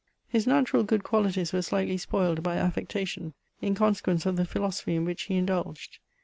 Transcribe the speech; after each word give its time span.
His 0.27 0.47
natural 0.47 0.81
good 0.83 1.03
qualities 1.03 1.53
were 1.53 1.61
slightly 1.61 1.95
spoiled 1.95 2.41
by 2.41 2.57
affectation— 2.57 3.35
^in 3.61 3.75
conse 3.75 4.01
quence 4.01 4.25
of 4.25 4.35
the 4.35 4.45
philosophy 4.45 4.95
in 4.95 5.05
which 5.05 5.25
he 5.25 5.35
indulged. 5.35 5.99